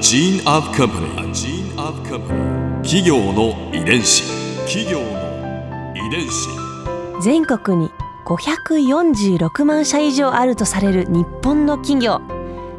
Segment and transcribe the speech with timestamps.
[0.00, 1.08] gene of company.
[1.18, 2.82] A gene of company.
[2.82, 4.22] 企業の遺伝子。
[4.64, 6.48] 企業の遺伝子。
[7.20, 7.90] 全国に
[8.24, 12.20] 546万社以上あるとされる日本の企業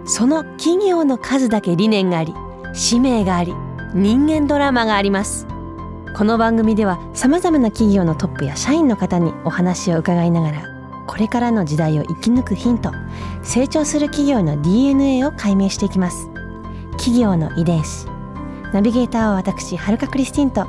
[0.05, 2.33] その企業の数だけ理念があり
[2.73, 3.53] 使命があり
[3.93, 5.45] 人間ドラマがあります
[6.15, 10.63] この番組ではさまざまな企業のトップや社員の方にお話を伺いながら
[11.07, 12.91] これからの時代を生き抜くヒント
[13.41, 16.29] 成長する企業の DNA を解明していきます
[16.99, 18.07] 企業の遺伝子。
[18.73, 20.67] ナビゲーターは私はるかクリスティンと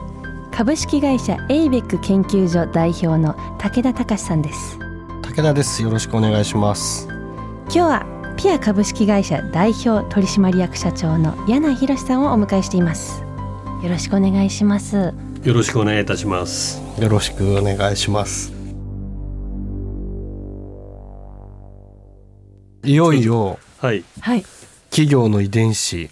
[0.53, 4.79] 株式会社エイベック研究所代表の武田隆さんです。
[5.23, 5.83] 武田です。
[5.83, 7.09] よろしくお願いします。
[7.65, 13.23] 今日はピア株式会社代表取締役社長の柳博さんをお迎えしています。
[13.83, 15.13] よろしくお願いします。
[15.43, 16.81] よろしくお願いいたします。
[17.01, 18.53] よろしくお願いします。
[22.85, 24.05] いよいよはい。
[24.21, 24.45] はい。
[24.91, 26.09] 企業の遺伝子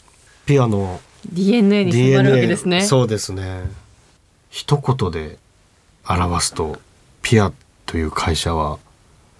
[0.48, 0.98] ピアの
[1.30, 2.80] DNA に迫るわけですね。
[2.80, 3.64] そうですね。
[4.48, 5.36] 一言で
[6.08, 6.78] 表すと
[7.20, 7.52] ピア
[7.84, 8.78] という会社は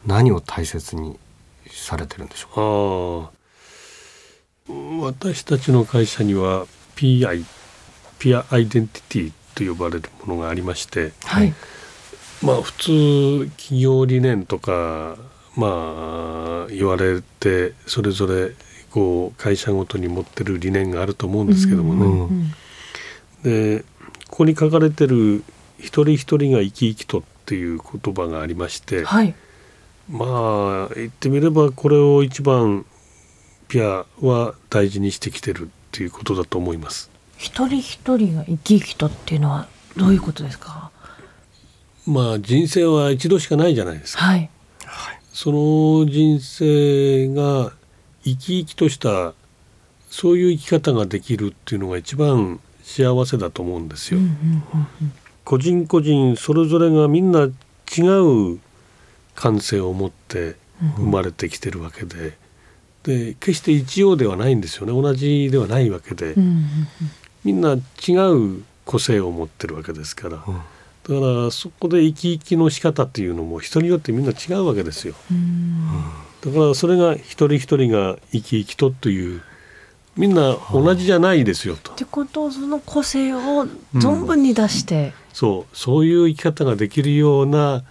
[0.05, 1.19] 何を大切に
[1.71, 3.33] されてるんでしょうか？
[4.71, 7.43] ああ私たちの会社には PI
[8.19, 11.55] ピアアイデンティティと呼ばれるものがありましてはい。
[12.43, 15.17] まあ普通企業理念とか
[15.57, 18.53] まあ言われてそれぞれ
[18.91, 22.07] こう会社ごとに持ってる理念があると思うんですけどもね、
[23.45, 23.79] うん。
[23.79, 23.85] で
[24.29, 25.45] ここに書かれてる
[25.79, 29.35] 「一人一人が生き生きと」っていう言葉がありまして、はい。
[30.11, 32.87] まあ言ってみればこれを一番
[33.69, 37.11] ピアは大事にしてきてるっていうことだと思います。
[37.37, 40.91] 一人一人が生き生きとっていうのはどういうことですか、
[42.07, 44.25] まあ人生は一度しかないじゃないですか。
[44.25, 44.51] はい。
[45.33, 47.73] その人生が
[48.33, 49.35] 生き生きとした
[50.11, 54.21] そういう生き方ができるっていうのが一番幸せだと思うんですよ。
[55.45, 57.51] 個人個人それぞれがみんな違
[58.55, 58.59] う
[59.35, 60.57] 感性を持って
[60.97, 62.37] 生まれてきてるわけで、
[63.03, 64.93] で決して一様ではないんですよね。
[64.93, 66.67] 同じではないわけで、うんうん
[67.45, 70.47] みんな違う個性を持ってるわけですから、だか
[71.09, 75.15] らそこで生き生きの仕方っていうのも人によってみんな違うわけですよ。
[76.45, 79.43] だからそれが一人一人が生き生きとという
[80.17, 81.93] みんな同じじゃないですよと。
[81.93, 81.95] っ。
[81.95, 85.77] てことはその個性を存分に出して、そう。
[85.77, 87.85] そういう生き方ができるような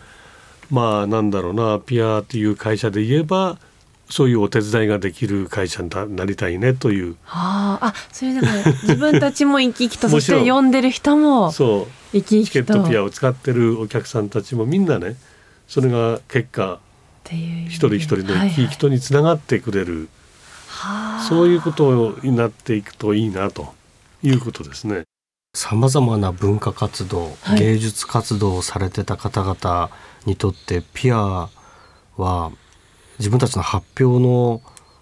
[0.69, 3.57] まあなんだろうなピアという会社で言えば
[4.09, 7.15] そういうお手伝いができる会社にななりたいねという。
[7.23, 8.53] はあ、あ、それだから
[8.83, 11.91] 自分たちも生き生きと そして呼んでる人もそう。
[12.11, 12.73] 生きチケ生きと。
[12.73, 15.15] ットピアを使ってるお客さんたちもみんなね
[15.67, 16.79] それが結果
[17.35, 20.09] 一人一人の生き生きとにつながってくれる、
[20.67, 23.73] はあそういうことになっていくといいなと
[24.23, 25.03] いうことですね。
[25.53, 29.89] さまざまな文化活動、はい芸術活動をされてた方々
[30.25, 31.49] にとってピア
[32.15, 32.51] は
[33.17, 34.61] 自分たちの発表の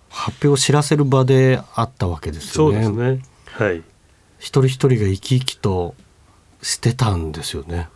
[0.10, 2.80] 発表を知らせる場であったわけですそうよね。
[2.80, 3.66] ですね。
[3.68, 3.84] はい。
[4.40, 5.96] 一人一人が生き生きと
[6.62, 7.90] してたんですよね。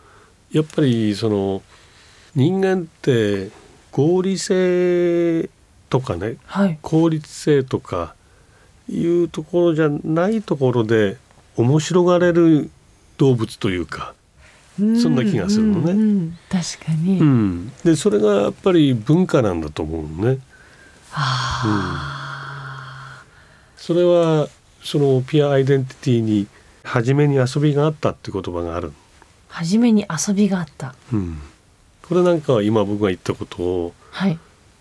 [0.52, 1.62] やっぱりその
[2.34, 3.50] 人間って
[3.92, 5.48] 合理性
[5.88, 6.78] とかねはい。
[6.82, 8.14] 効率性とか
[8.88, 11.16] いうところじゃないところで
[11.56, 12.70] 面白がれる
[13.18, 14.14] 動物というか、
[14.78, 15.92] そんな気がするのね。
[15.92, 16.38] うんうんうん。
[16.48, 20.38] 確かに、うん、でそれがやっぱり文化なんだと思うのね。
[23.76, 24.48] それは
[24.82, 26.46] そのピアアイデンティティに
[26.82, 28.92] 初めに遊びがあったって言葉がある。
[29.48, 30.94] 初めに遊びがあった。
[31.12, 31.38] うん、
[32.10, 34.36] これなんかは今僕が言ったことをはい。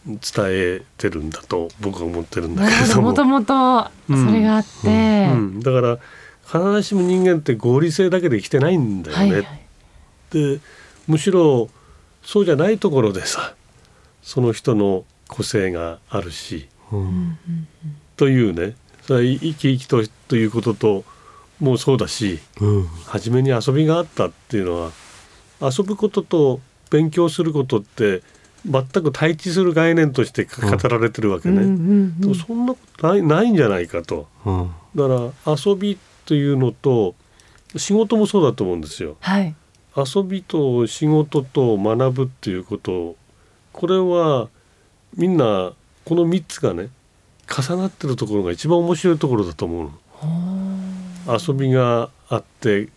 [0.08, 3.14] 伝えてるんだと僕は思ってるんだけれども。
[3.14, 6.00] どもともとそれがあって、うん、だから
[6.48, 9.24] 必ずしも人間って合理性だけで生きてないんだよね。
[9.32, 9.60] はいはい。
[10.32, 10.60] で
[11.08, 11.70] むしろ
[12.24, 13.54] そうじゃないところでさ
[14.24, 17.38] その人の個性があるしうん
[18.18, 18.76] というね。
[19.04, 21.04] それは生き生きとということと
[21.60, 22.88] もそうだしうん。
[23.06, 24.92] 初めに遊びがあったっていうのは
[25.62, 28.22] 遊ぶことと勉強することって
[28.66, 31.58] 全く対峙する概念として語られてるわけね。
[31.58, 34.28] うんうんうんそんなことないないんじゃないかと。
[34.46, 37.16] うんだから遊びというのと
[37.78, 39.18] 仕事もそうだと思うんですよ。
[39.20, 39.56] はい
[39.96, 43.16] 遊びと仕事と学ぶっていうこと
[43.74, 44.48] これは
[45.16, 45.74] みんな
[46.06, 46.90] この3つがね
[47.48, 51.38] 重なってるところが一番面白いところだと思うの。
[51.40, 52.90] 遊びがあって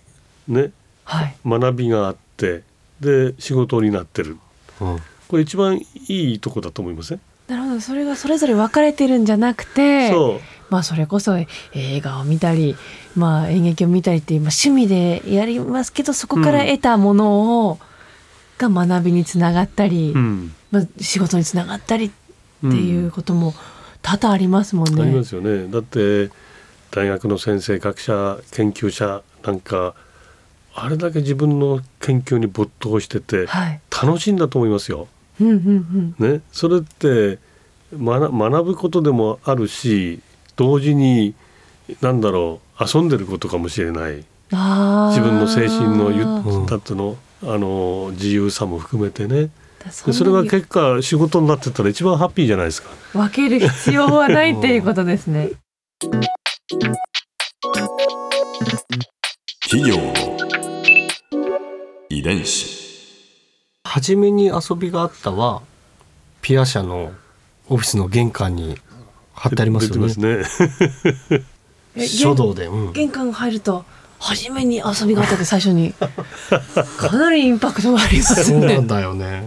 [0.48, 0.72] ね
[1.04, 2.62] はい学びがあって
[3.02, 4.38] で仕事になってる。
[4.80, 4.98] うん。
[5.28, 5.78] これ一番
[6.08, 7.80] いいとこだと思いません、なるほど。
[7.80, 10.40] それがそれぞれ分かれてるんじゃなくてそう。
[10.70, 11.46] まあそれこそ映
[12.00, 12.76] 画を見たり、
[13.14, 17.78] まあ、演劇を見たりっていう、まあ、趣味でやりますけどそこから得たものを、
[18.58, 20.54] が学びにつながったり、うん。
[20.70, 22.10] まあ、仕事につながったりっ
[22.60, 23.54] ていうことも
[24.00, 25.02] 多々ありますもんね。
[25.02, 25.68] ありますよね。
[25.68, 26.30] だって
[26.90, 29.94] 大学の先生学者研究者なんか
[30.74, 35.08] あれだけ自分の研究に没頭しててはい、楽しいんだと思いますよ。
[35.40, 36.32] うんうんうん。
[36.32, 37.38] ね、それって
[37.94, 40.20] 学学ぶことでもあるし
[40.56, 41.34] 同時に
[42.00, 44.24] 何だろう遊んでることかもしれない。
[44.50, 47.16] 自分の精神のゆうんだっての？
[47.42, 49.50] あの自由さも含めてね。
[49.90, 52.90] それが結果仕事になってたら一番ハッピーじゃないですか。
[53.12, 55.50] 分ける必要はないっていうことですね。
[59.62, 60.31] 企業の
[62.12, 62.82] 遺伝子。
[63.84, 65.62] 初めに遊びがあったは
[66.42, 67.12] ピア社の
[67.68, 68.76] オフィスの玄関に
[69.32, 70.14] 貼ってありますよね。
[70.14, 70.44] ね。
[71.96, 73.84] え書道で、うん、玄関入ると
[74.18, 75.94] 初めに遊びがあったって最初に。
[76.98, 78.44] かなりインパクトがありますね。
[78.44, 78.86] そうなん。
[78.86, 79.44] だよね。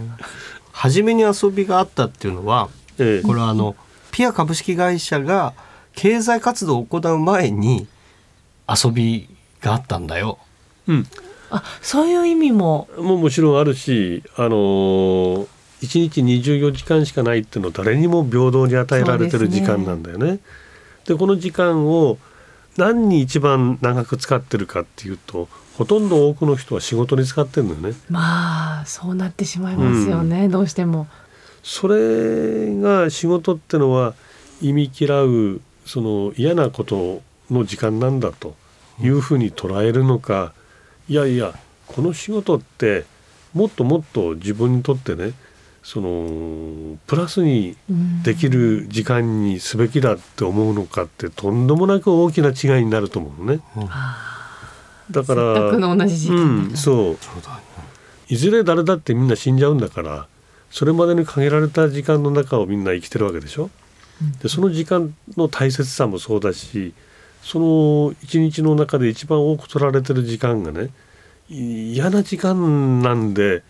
[0.72, 3.28] 初めに遊びがあったっていうのはええ。
[3.28, 3.76] これはあの
[4.12, 5.54] ピア株式会社が
[5.94, 7.88] 経済活動を行う前に
[8.68, 9.30] 遊び
[9.62, 10.40] があったんだよ。
[10.88, 11.08] うん、
[11.50, 15.48] あそういう意味ももうもちろんあるし、あのー、
[15.82, 20.40] 1日24時間しかないっていうのは誰にも平等に与えられてる時間なんだよね。
[21.06, 22.18] でこの時間を
[22.78, 25.48] 何に一番長く使ってるかっていうと
[25.78, 28.00] ほとんど多くの人は仕事に使ってるんだよね。
[28.10, 31.08] まあそうなってしまいますよね、どうしても。
[31.64, 34.14] それが仕事ってのは
[34.62, 37.22] 意味嫌うその嫌なこと
[37.52, 38.56] の時間なんだと
[39.02, 40.54] いうふうに捉えるのか、
[41.08, 41.54] いやいや
[41.88, 43.06] この仕事って
[43.54, 45.34] もっともっと自分にとってね
[45.84, 48.24] そのプラスにうん。
[48.24, 53.62] できる時間にすべきだって思うのかってとんでもなく大きな違いになると思うのね。
[55.12, 56.70] だからせっかくの同じ時間だから。
[56.70, 57.18] うん、そう。
[58.28, 60.28] いずれ誰だってみんな死んじゃうんだから
[60.72, 63.70] それまでに限られた時間の中をみんな生きてるわけでしょ。
[64.42, 66.94] でその時間の大切さもそうだし
[67.46, 70.90] その一日の中で一番多く取られてる時間がね
[71.48, 73.62] い嫌な時間なんで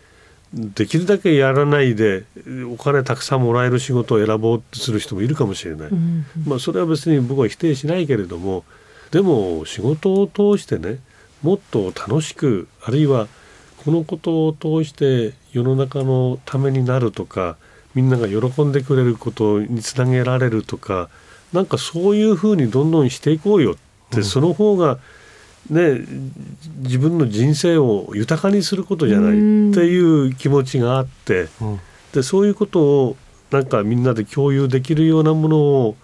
[0.54, 2.24] できるだけやらないで
[2.72, 5.88] お金たくさんもらえる仕事を選ぼうとする人もいるかもしれない。
[5.88, 8.64] うんまあ、それは別に僕は否定しないけれども
[9.10, 11.00] でも仕事を通してね
[11.42, 13.28] もっと楽しくあるいは
[13.84, 17.58] このことを通して世の中のためになるとか
[17.94, 21.10] みんなが喜んでくれることにつなげられるとか
[21.52, 23.74] なんかそういうふうにどんどんしていこうよっ
[24.10, 24.98] て、その方が
[25.70, 26.00] ね
[26.78, 29.34] 自分の人生を豊かにすることじゃないっ
[29.74, 31.48] ていう気持ちがあって。
[31.60, 31.80] うん。
[32.12, 33.16] でそういうことを
[33.50, 35.96] なんかみんなで共有できるようなものを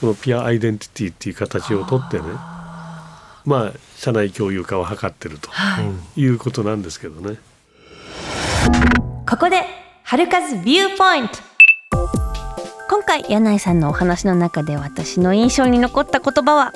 [0.00, 2.24] このピアアイデンティティっていう形をとってね
[3.44, 5.82] まあ社内共有化を図ってるとは
[6.16, 6.20] い。
[6.20, 7.38] いうことなんですけどね。
[9.28, 9.62] ここで
[10.02, 11.34] 春風ビューポイント。
[11.34, 11.53] 今
[13.04, 16.72] 回柳井さんのお話の中で私の印象に残った言葉は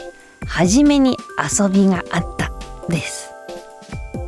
[0.47, 2.53] 初めに遊びがあった
[2.89, 3.31] です。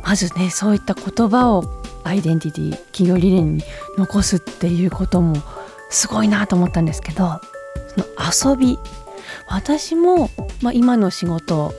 [0.03, 1.63] まずねそういった言葉を
[2.03, 3.63] アイデンティティ企業理念に
[3.97, 5.35] 残すっていうことも
[5.89, 7.39] すごいなと思ったんですけど
[8.35, 8.77] その遊び
[9.47, 10.29] 私も、
[10.61, 11.73] まあ、今の仕事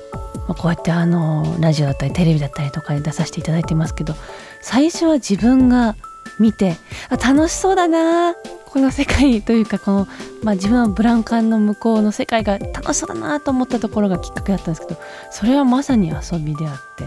[0.48, 4.14] まあこうやってあのラジオだったりテレビだったりとかに出させていただいてますけど
[4.60, 5.96] 最初は自分が
[6.38, 6.76] 見て
[7.10, 8.34] あ楽しそうだな
[8.72, 10.08] この世界というかこの、
[10.42, 15.00] まあ、自分はブランカンの向こうの世界が楽しそうだなと思ったところがきっかけだったんですけど
[15.30, 17.04] それはまさに遊びであって、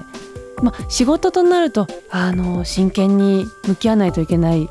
[0.62, 4.70] まあ、仕事となるとあの真剣に向き合わないといけない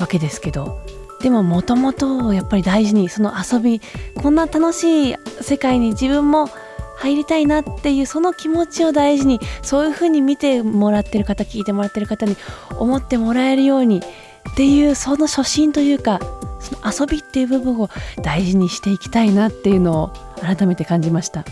[0.00, 0.80] わけですけど
[1.20, 3.80] でももともとやっぱり大事にその遊び
[4.16, 6.48] こんな楽しい世界に自分も
[6.96, 12.36] 入りたいなっていうその気持ちを大事にそういうふうに見てもらってる方聞いてもらってる方に
[12.78, 14.02] 思ってもらえるように
[14.50, 16.20] っていうその初心というか
[16.60, 17.88] その遊びっていう部分を
[18.22, 21.44] 大事にしていきたいなっていうのを改めて感じました。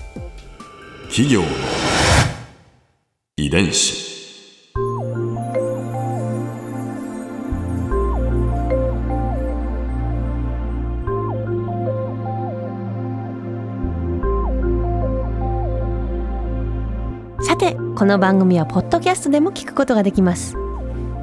[1.08, 1.46] 企業の
[3.36, 4.14] 遺伝子。
[17.42, 20.56] さてこの番組はポッドキャストでも聞くことができます